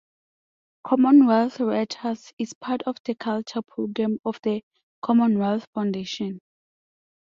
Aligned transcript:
Commonwealth 0.83 1.59
Writers 1.59 2.33
is 2.39 2.55
part 2.55 2.81
of 2.87 2.97
the 3.05 3.13
Culture 3.13 3.61
programme 3.61 4.17
of 4.25 4.39
the 4.41 4.63
Commonwealth 5.03 5.67
Foundation. 5.75 6.39